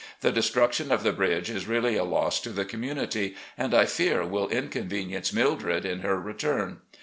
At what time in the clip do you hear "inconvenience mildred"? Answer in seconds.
4.49-5.85